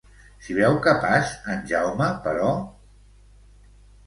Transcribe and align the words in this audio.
S'hi 0.45 0.55
veu 0.59 0.77
capaç 0.87 1.33
en 1.57 1.61
Jaume, 1.73 2.09
però? 2.25 2.49